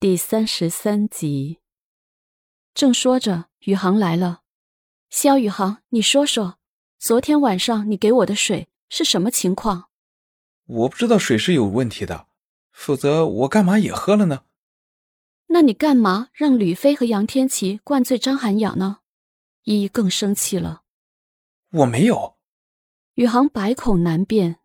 [0.00, 1.58] 第三十三集。
[2.72, 4.40] 正说着，宇航来了。
[5.10, 6.58] 肖宇航，你说说，
[6.98, 9.90] 昨天晚上你给我的水是什么情况？
[10.64, 12.28] 我不知道水是有问题的，
[12.72, 14.44] 否则我干嘛也喝了呢？
[15.48, 19.00] 那你干嘛让吕飞和杨天琪灌醉张涵雅呢？
[19.64, 20.84] 依依更生气了。
[21.72, 22.38] 我没有。
[23.16, 24.60] 宇航百口难辩。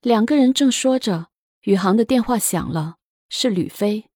[0.00, 1.30] 两个人正说着，
[1.62, 2.98] 宇航的电话响了，
[3.28, 4.08] 是吕飞。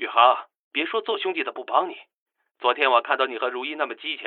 [0.00, 1.94] 宇航，别说做兄弟的不帮你。
[2.58, 4.24] 昨天我看到你和如意那么激情，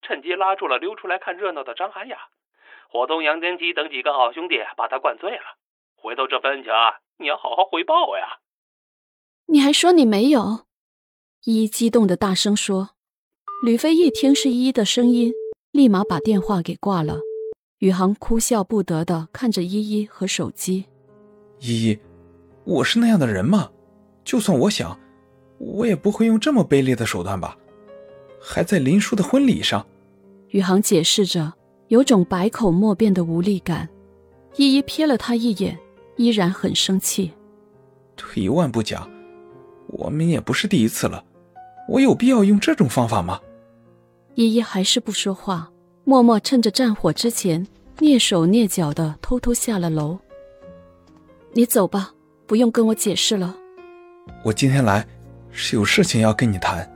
[0.00, 2.16] 趁机拉住了溜出来看热闹的张涵雅，
[2.88, 5.42] 伙同杨天基等几个好兄弟把他灌醉了。
[5.96, 6.70] 回头这份情
[7.18, 8.38] 你要好好回报我呀。
[9.46, 10.66] 你还说你没有？
[11.44, 12.90] 依依激动的大声说。
[13.64, 15.32] 吕飞一听是依依的声音，
[15.72, 17.18] 立马把电话给挂了。
[17.78, 20.86] 宇航哭笑不得的看着依依和手机。
[21.58, 21.98] 依依，
[22.64, 23.72] 我是那样的人吗？
[24.24, 24.96] 就算我想。
[25.58, 27.56] 我也不会用这么卑劣的手段吧？
[28.40, 29.84] 还在林叔的婚礼上，
[30.50, 31.52] 宇航解释着，
[31.88, 33.88] 有种百口莫辩的无力感。
[34.56, 35.76] 依依瞥了他一眼，
[36.16, 37.32] 依然很生气。
[38.16, 39.10] 退一万步讲，
[39.88, 41.24] 我们也不是第一次了，
[41.88, 43.40] 我有必要用这种方法吗？
[44.34, 45.70] 依依还是不说话，
[46.04, 47.66] 默默趁着战火之前，
[47.98, 50.18] 蹑手蹑脚的偷偷下了楼。
[51.52, 52.12] 你走吧，
[52.46, 53.56] 不用跟我解释了。
[54.44, 55.06] 我今天来。
[55.56, 56.88] 是有事情要跟你谈。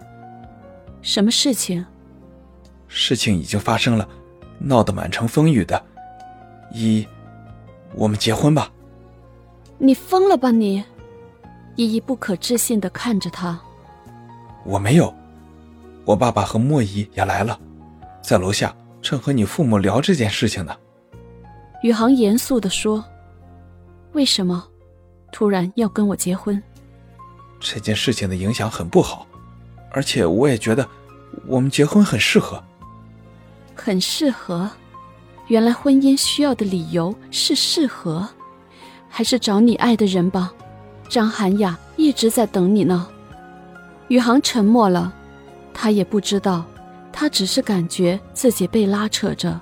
[1.00, 1.84] 什么事情？
[2.88, 4.06] 事情已经发生了，
[4.58, 5.82] 闹得满城风雨的。
[6.70, 7.08] 依依，
[7.94, 8.70] 我们结婚吧。
[9.78, 10.84] 你疯了吧你！
[11.76, 13.58] 依依不可置信的看着他。
[14.66, 15.12] 我没有，
[16.04, 17.58] 我爸爸和莫姨也来了，
[18.20, 20.76] 在楼下正和你父母聊这件事情呢。
[21.82, 23.02] 宇航严肃的说
[24.12, 24.68] ：“为什么
[25.32, 26.62] 突然要跟我结婚？”
[27.60, 29.26] 这件事情的影响很不好，
[29.90, 30.88] 而且我也觉得
[31.46, 32.62] 我们结婚很适合。
[33.74, 34.68] 很适合，
[35.46, 38.28] 原来婚姻需要的理由是适合，
[39.08, 40.52] 还是找你爱的人吧？
[41.08, 43.08] 张涵雅一直在等你呢。
[44.08, 45.12] 宇航沉默了，
[45.72, 46.64] 他也不知道，
[47.12, 49.60] 他只是感觉自己被拉扯着，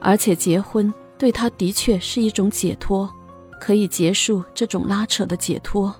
[0.00, 3.10] 而且结婚对他的确是一种解脱，
[3.60, 5.94] 可以结束这种拉扯的解脱。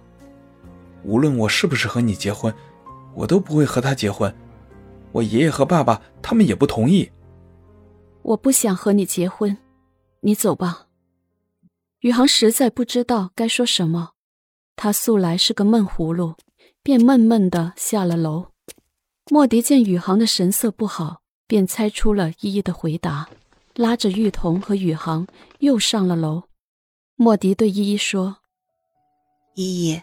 [1.04, 2.52] 无论我是不是和你结婚，
[3.14, 4.34] 我都不会和他结婚。
[5.12, 7.10] 我爷爷和爸爸他们也不同意。
[8.22, 9.56] 我不想和你结婚，
[10.20, 10.86] 你走吧。
[12.00, 14.10] 宇航实在不知道该说什么，
[14.76, 16.34] 他素来是个闷葫芦，
[16.82, 18.48] 便闷闷的下了楼。
[19.30, 23.28] 莫迪见宇航的神色不好，便猜出了依依的回答，
[23.74, 25.26] 拉着玉彤和宇航
[25.58, 26.44] 又上了楼。
[27.16, 28.36] 莫迪对依依说
[29.54, 30.00] ：“依依。”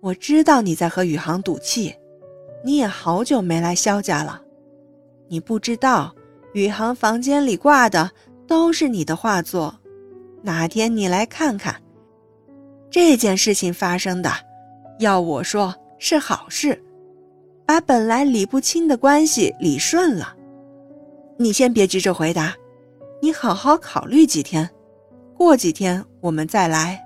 [0.00, 1.94] 我知道你在和宇航赌气，
[2.64, 4.40] 你也好久没来肖家了。
[5.28, 6.14] 你不知道，
[6.54, 8.10] 宇航房间里挂的
[8.46, 9.74] 都是你的画作。
[10.42, 11.76] 哪天你来看看。
[12.90, 14.32] 这件事情发生的，
[14.98, 16.82] 要我说是好事，
[17.66, 20.34] 把本来理不清的关系理顺了。
[21.36, 22.54] 你先别急着回答，
[23.20, 24.68] 你好好考虑几天，
[25.36, 26.98] 过几天我们再来。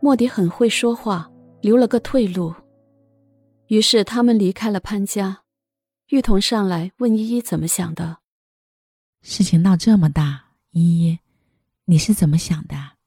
[0.00, 1.28] 莫迪很会说话。
[1.62, 2.52] 留了个退路，
[3.68, 5.44] 于是他们离开了潘家。
[6.08, 8.18] 玉彤上来问依依怎么想的。
[9.22, 11.20] 事情闹这么大，依依，
[11.84, 12.98] 你是怎么想的？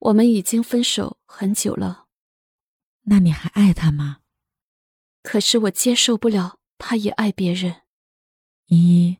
[0.00, 2.06] 我们已经分手很久了。
[3.02, 4.18] 那你还爱他吗？
[5.22, 7.82] 可是我接受不了他也爱别人。
[8.66, 9.18] 依依，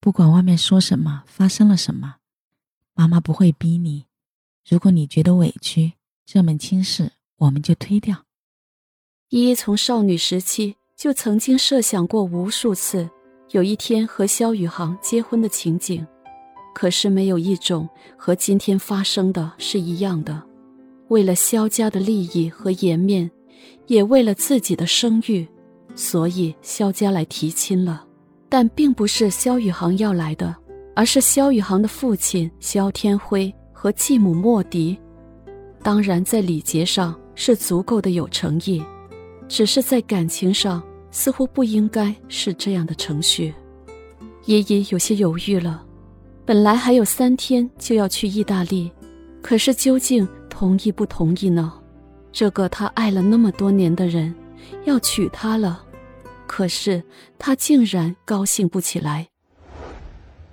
[0.00, 2.16] 不管外面说什么，发生了什么，
[2.94, 4.06] 妈妈不会逼你。
[4.66, 5.92] 如果你觉得委屈，
[6.24, 7.12] 这门亲事。
[7.38, 8.16] 我们就推掉。
[9.30, 13.08] 依依从少女时期就曾经设想过无数次
[13.50, 16.06] 有一天和萧宇航结婚的情景，
[16.74, 20.42] 可是没有一种和今天发生的是一样的。
[21.08, 23.30] 为了萧家的利益和颜面，
[23.86, 25.46] 也为了自己的声誉，
[25.94, 28.04] 所以萧家来提亲了。
[28.48, 30.56] 但并不是萧宇航要来的，
[30.96, 34.98] 而是萧宇航的父亲萧天辉和继母莫迪。
[35.82, 37.18] 当然，在礼节上。
[37.40, 38.84] 是足够的有诚意，
[39.48, 40.82] 只是在感情上
[41.12, 43.54] 似乎不应该是这样的程序。
[44.44, 45.86] 依依有些犹豫了，
[46.44, 48.90] 本来还有三天就要去意大利，
[49.40, 51.72] 可是究竟同意不同意呢？
[52.32, 54.34] 这个他爱了那么多年的人
[54.84, 55.84] 要娶她了，
[56.48, 57.04] 可是
[57.38, 59.28] 他竟然高兴不起来。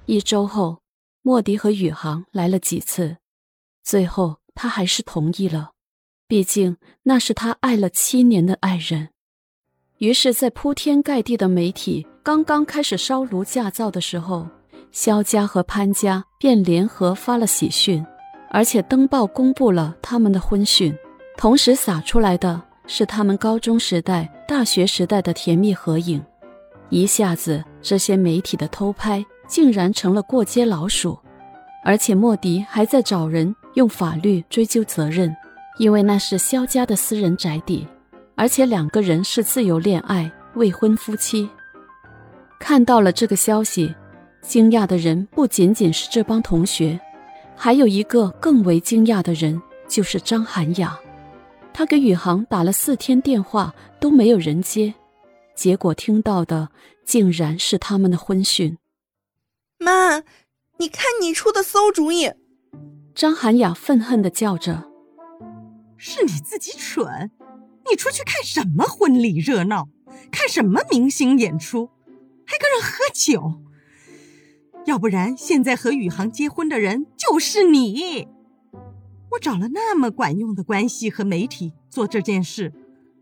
[0.06, 0.82] 一周后，
[1.24, 3.18] 莫迪和宇航来了几次，
[3.84, 5.72] 最后他还是同意了。
[6.27, 9.10] 毕竟那是他爱了七年的爱人。
[10.00, 14.48] 于是，在铺天盖地的媒体刚刚开始烧炉架灶的时候，
[14.92, 18.04] 肖家和潘家便联合发了喜讯，
[18.50, 20.94] 而且登报公布了他们的婚讯，
[21.38, 26.24] 同时撒出来的是他们高中时代、大学时代的甜蜜合影。
[26.89, 31.18] 一下子，这些媒体的偷拍竟然成了过街老鼠，
[31.83, 35.36] 而且莫迪还在找人用法律追究责任，
[35.77, 37.88] 因为那是萧家的私人宅邸。
[38.38, 41.50] 而且两个人是自由恋爱，未婚夫妻。
[42.60, 43.95] 看到了这个消息，
[44.42, 47.00] 惊讶的人不仅仅是这帮同学，
[47.56, 51.00] 还有一个更为惊讶的人，就是张涵雅。
[51.72, 54.94] 她给宇航打了四天电话都没有人接，
[55.56, 56.69] 结果听到的
[57.06, 58.77] 竟然是他们的婚讯。
[59.77, 60.24] 妈，
[60.77, 62.30] 你看你出的馊主意！
[63.13, 64.83] 张涵雅愤恨地叫着
[65.98, 67.32] ：“是你自己蠢！”
[67.90, 69.90] 你出去看什么婚礼热闹？
[70.32, 71.90] 看什么明星演出？
[72.46, 73.62] 还跟人喝酒？
[74.86, 78.28] 要不然现在和宇航结婚的人就是你。
[79.32, 82.72] 我找了那么管用的关系和媒体做这件事，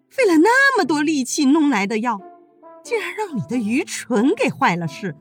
[0.09, 2.21] 费了那么多力气弄来的药，
[2.83, 5.15] 竟然让你的愚蠢给坏了事。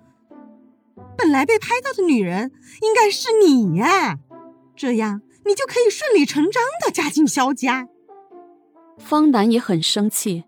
[1.16, 4.18] 本来被拍到的女人应该是你呀，
[4.76, 7.88] 这样你就可以顺理成章的嫁进萧家。
[8.98, 10.44] 方南也很生气，